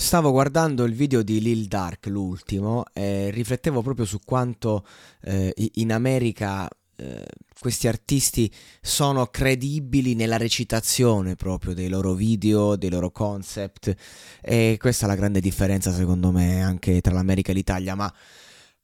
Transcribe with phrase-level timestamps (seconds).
[0.00, 4.84] Stavo guardando il video di Lil Dark, l'ultimo, e riflettevo proprio su quanto
[5.20, 7.26] eh, in America eh,
[7.60, 13.94] questi artisti sono credibili nella recitazione proprio dei loro video, dei loro concept
[14.40, 18.12] e questa è la grande differenza secondo me anche tra l'America e l'Italia, ma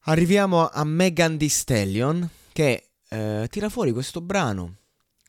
[0.01, 4.77] arriviamo a Megan Thee Stallion che eh, tira fuori questo brano,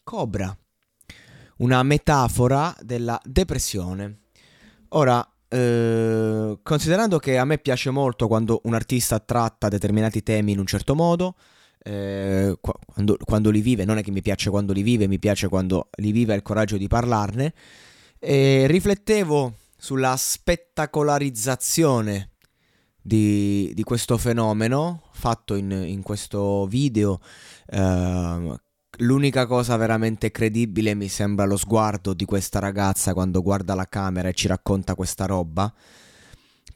[0.03, 0.55] Cobra,
[1.59, 4.19] una metafora della depressione.
[4.89, 10.59] Ora, eh, considerando che a me piace molto quando un artista tratta determinati temi in
[10.59, 11.35] un certo modo,
[11.83, 15.47] eh, quando, quando, li vive, non è che mi piace quando li vive, mi piace
[15.47, 17.53] quando li vive ha il coraggio di parlarne,
[18.19, 22.31] e riflettevo sulla spettacolarizzazione
[23.01, 27.21] di, di questo fenomeno fatto in, in questo video
[27.67, 28.59] eh,
[29.01, 34.29] L'unica cosa veramente credibile mi sembra lo sguardo di questa ragazza quando guarda la camera
[34.29, 35.71] e ci racconta questa roba.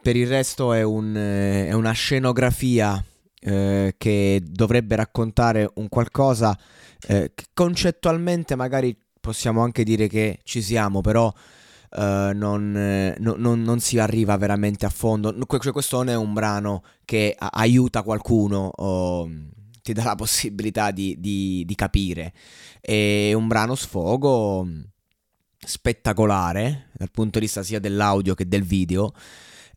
[0.01, 3.03] Per il resto è, un, eh, è una scenografia
[3.39, 6.55] eh, che dovrebbe raccontare un qualcosa
[7.07, 11.31] eh, che concettualmente magari possiamo anche dire che ci siamo, però
[11.93, 15.35] Uh, non, eh, no, non, non, si arriva veramente a fondo.
[15.45, 19.29] Questo non è un brano che a- aiuta qualcuno o
[19.81, 22.34] ti dà la possibilità di, di, di capire.
[22.80, 24.68] È un brano sfogo
[25.64, 29.14] spettacolare dal punto di vista sia dell'audio che del video.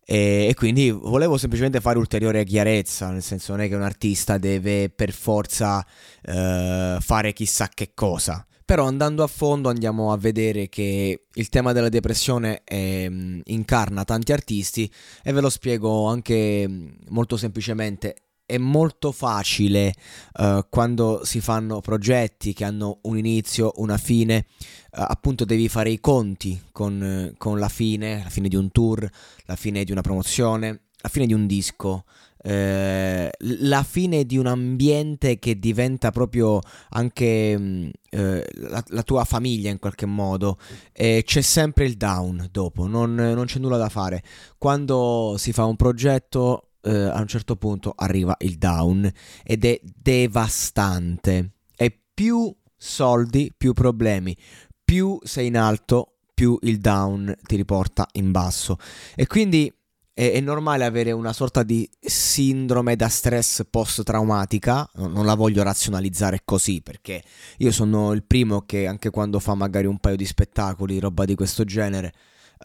[0.07, 4.91] E, quindi volevo semplicemente fare ulteriore chiarezza, nel senso non è che un artista deve
[4.91, 5.85] per forza
[6.23, 8.47] eh, fare chissà che cosa.
[8.67, 13.11] Però andando a fondo andiamo a vedere che il tema della depressione è,
[13.45, 14.91] incarna tanti artisti
[15.23, 16.67] e ve lo spiego anche
[17.09, 19.95] molto semplicemente è molto facile
[20.39, 25.91] uh, quando si fanno progetti che hanno un inizio, una fine, uh, appunto devi fare
[25.91, 29.09] i conti con, uh, con, la fine, la fine di un tour,
[29.47, 32.05] la fine di una promozione, la fine di un disco,
[32.47, 39.71] eh, la fine di un ambiente che diventa proprio anche mm, la, la, tua famiglia
[39.71, 40.59] in qualche modo
[40.93, 44.23] e c'è sempre il down dopo, non, non c'è nulla da fare.
[44.59, 49.11] Quando si fa un progetto eh, a un certo punto arriva il down
[49.43, 51.53] ed è devastante.
[51.77, 54.37] E più soldi, più problemi.
[54.85, 58.77] Più sei in alto, più il down ti riporta in basso.
[59.15, 59.73] E quindi
[60.13, 64.89] è, è normale avere una sorta di sindrome da stress post-traumatica.
[64.95, 67.23] Non la voglio razionalizzare così perché
[67.59, 71.35] io sono il primo che anche quando fa magari un paio di spettacoli, roba di
[71.35, 72.13] questo genere,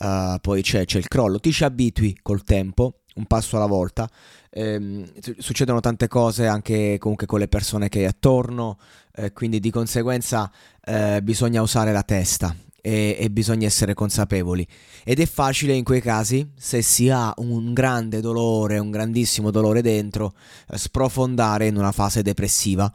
[0.01, 1.39] uh, poi c'è, c'è il crollo.
[1.39, 4.09] Ti ci abitui col tempo un passo alla volta.
[4.49, 8.79] Eh, succedono tante cose anche comunque con le persone che hai attorno,
[9.15, 10.51] eh, quindi di conseguenza
[10.83, 14.65] eh, bisogna usare la testa e, e, bisogna essere consapevoli.
[15.03, 19.81] Ed è facile in quei casi, se si ha un grande dolore, un grandissimo dolore
[19.81, 20.33] dentro,
[20.69, 22.91] eh, sprofondare in una fase depressiva.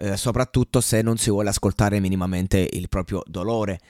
[0.00, 3.80] Eh, soprattutto se non si vuole ascoltare minimamente il proprio dolore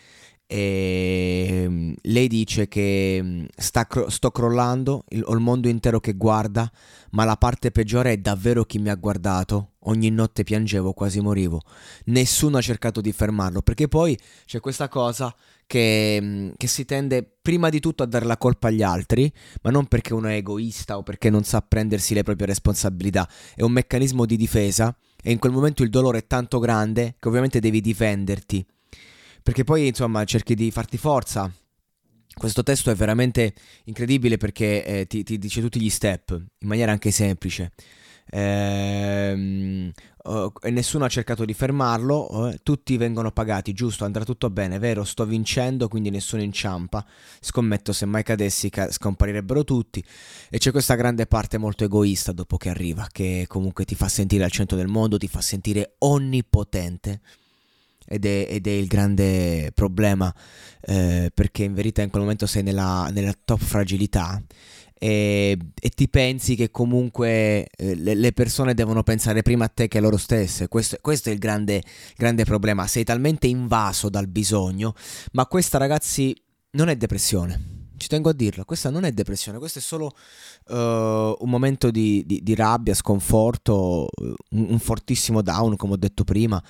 [0.50, 6.14] e ehm, lei dice che mm, sta, sto crollando, il, ho il mondo intero che
[6.14, 6.70] guarda,
[7.10, 9.72] ma la parte peggiore è davvero chi mi ha guardato.
[9.88, 11.60] Ogni notte piangevo, quasi morivo.
[12.06, 15.34] Nessuno ha cercato di fermarlo, perché poi c'è questa cosa
[15.66, 19.30] che, mm, che, si tende prima di tutto a dare la colpa agli altri,
[19.62, 23.60] ma non perché uno è egoista o perché non sa prendersi le proprie responsabilità, è
[23.62, 27.60] un meccanismo di difesa e in quel momento il dolore è tanto grande che ovviamente
[27.60, 28.66] devi difenderti,
[29.42, 31.52] perché poi insomma cerchi di farti forza.
[32.34, 33.52] Questo testo è veramente
[33.84, 37.72] incredibile perché eh, ti, ti dice tutti gli step in maniera anche semplice
[38.30, 39.90] ehm,
[40.60, 45.04] e nessuno ha cercato di fermarlo, eh, tutti vengono pagati, giusto, andrà tutto bene, vero,
[45.04, 47.04] sto vincendo, quindi nessuno inciampa,
[47.40, 50.04] scommetto se mai cadessi ca- scomparirebbero tutti
[50.50, 54.44] e c'è questa grande parte molto egoista dopo che arriva, che comunque ti fa sentire
[54.44, 57.20] al centro del mondo, ti fa sentire onnipotente.
[58.08, 60.34] Ed è, ed è, il grande problema
[60.80, 64.42] eh, perché in verità in quel momento sei nella, nella top fragilità
[65.00, 69.86] e, e, ti pensi che comunque eh, le, le, persone devono pensare prima a te
[69.86, 70.66] che a loro stesse.
[70.66, 71.82] Questo, questo è il grande,
[72.16, 72.86] grande, problema.
[72.88, 74.94] Sei talmente invaso dal bisogno,
[75.32, 76.34] ma questa ragazzi
[76.72, 77.76] non è depressione.
[77.96, 80.14] Ci tengo a dirlo, questa non è depressione, questo è solo
[80.68, 84.08] uh, un momento di, di, di, rabbia, sconforto,
[84.50, 86.62] un, un fortissimo down, come ho detto prima.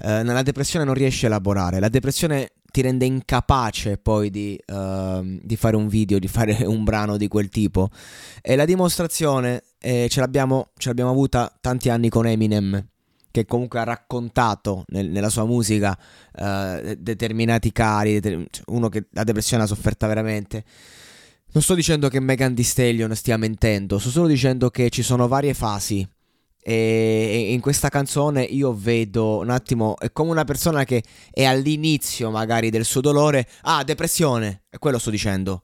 [0.00, 1.80] Uh, nella depressione non riesci a elaborare.
[1.80, 6.84] La depressione ti rende incapace poi di, uh, di, fare un video, di fare un
[6.84, 7.88] brano di quel tipo.
[8.40, 12.86] E la dimostrazione eh, ce, l'abbiamo, ce, l'abbiamo, avuta tanti anni con Eminem,
[13.30, 15.98] che comunque ha raccontato nel, nella sua musica
[16.34, 20.64] uh, determinati cari, cioè, uno che la depressione ha sofferta veramente.
[21.50, 25.26] Non sto dicendo che Megan Thee Stallion stia mentendo, sto solo dicendo che ci sono
[25.26, 26.06] varie fasi
[26.70, 32.30] e in questa canzone io vedo un attimo, è come una persona che è all'inizio
[32.30, 35.62] magari del suo dolore, ah, depressione, è quello sto dicendo.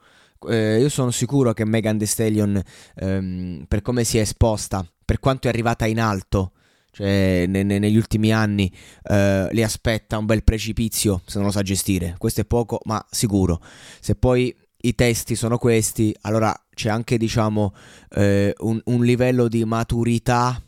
[0.48, 2.58] Eh, io sono sicuro che Megan Thee Stallion,
[2.94, 6.52] ehm, per come si è esposta, per quanto è arrivata in alto,
[6.90, 8.72] cioè ne, ne, negli ultimi anni,
[9.02, 12.14] eh, le aspetta un bel precipizio se non lo sa gestire.
[12.16, 13.60] Questo è poco, ma sicuro.
[14.00, 17.74] Se poi i testi sono questi, allora c'è anche, diciamo,
[18.14, 20.58] eh, un, un livello di maturità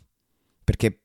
[0.67, 0.99] perché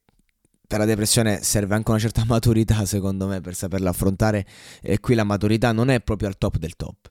[0.67, 4.45] per la depressione serve anche una certa maturità, secondo me, per saperla affrontare.
[4.81, 7.09] E qui la maturità non è proprio al top del top,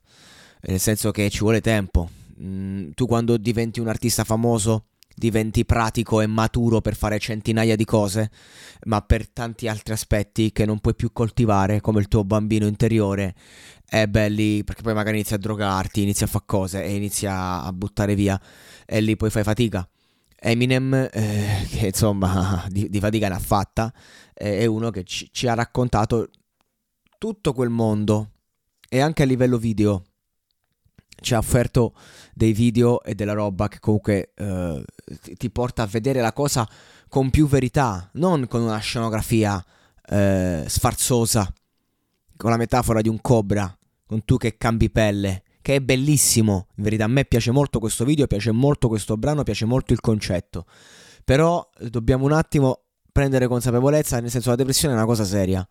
[0.64, 2.10] nel senso che ci vuole tempo.
[2.42, 7.86] Mm, tu quando diventi un artista famoso diventi pratico e maturo per fare centinaia di
[7.86, 8.32] cose,
[8.86, 13.36] ma per tanti altri aspetti che non puoi più coltivare, come il tuo bambino interiore,
[13.86, 17.72] è belli perché poi magari inizi a drogarti, inizi a fare cose e inizi a
[17.72, 18.42] buttare via
[18.86, 19.88] e lì poi fai fatica
[20.44, 23.94] Eminem, eh, che insomma di, di, fatica ne ha fatta,
[24.34, 26.30] eh, è uno che ci, ci, ha raccontato
[27.20, 28.32] tutto quel mondo
[28.90, 30.04] e anche a livello video.
[31.22, 31.94] Ci ha offerto
[32.34, 34.84] dei video e della roba che comunque eh,
[35.38, 36.68] ti porta a vedere la cosa
[37.08, 39.64] con più verità, non con una scenografia
[40.08, 41.54] eh, sfarzosa,
[42.36, 43.78] con la metafora di un cobra,
[44.08, 48.04] con tu che cambi pelle che è bellissimo, in verità a me piace molto questo
[48.04, 50.66] video, piace molto questo brano, piace molto il concetto,
[51.24, 55.68] però eh, dobbiamo un attimo prendere consapevolezza, nel senso la depressione è una cosa seria.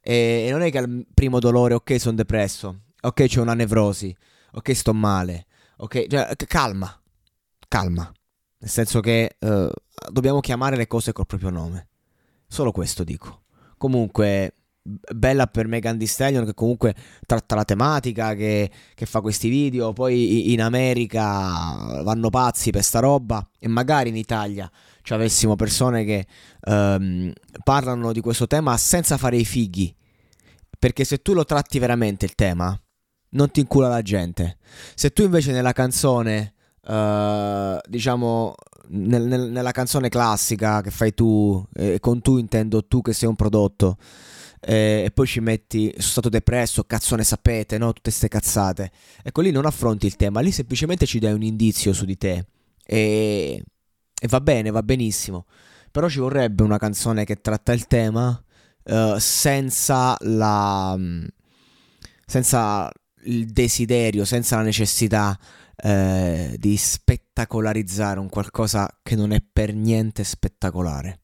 [0.00, 4.14] E, e non è che al primo dolore, ok sono depresso, ok c'è una nevrosi,
[4.52, 5.46] ok sto male,
[5.78, 7.02] ok, cioè, calma,
[7.68, 8.12] calma,
[8.58, 9.68] nel senso che uh,
[10.10, 11.88] dobbiamo chiamare le cose col proprio nome,
[12.46, 13.42] solo questo dico.
[13.76, 14.54] Comunque
[14.86, 16.94] bella per Megan Thee Stallion che comunque
[17.26, 23.00] tratta la tematica, che, che, fa questi video, poi in America vanno pazzi per sta
[23.00, 24.70] roba e magari in Italia
[25.00, 26.26] ci avessimo persone che
[26.66, 27.32] um,
[27.62, 29.94] parlano di questo tema senza fare i fighi,
[30.78, 32.78] perché se tu lo tratti veramente il tema,
[33.30, 34.58] non ti incula la gente.
[34.94, 36.54] Se tu invece nella canzone,
[36.86, 38.54] uh, diciamo,
[38.88, 43.28] nel, nel, nella canzone classica che fai tu, e con tu intendo tu che sei
[43.28, 43.96] un prodotto,
[44.66, 47.92] eh, e poi ci metti sono stato depresso, cazzo ne sapete, no?
[47.92, 48.90] Tutte ste cazzate.
[49.22, 52.46] Ecco lì non affronti il tema, lì semplicemente ci dai un indizio su di te
[52.84, 53.62] e,
[54.20, 55.46] e va bene, va benissimo.
[55.90, 58.42] Però ci vorrebbe una canzone che tratta il tema
[58.84, 60.98] uh, senza la
[62.26, 62.90] senza
[63.26, 65.38] il desiderio, senza la necessità
[65.82, 71.23] uh, di spettacolarizzare un qualcosa che non è per niente spettacolare.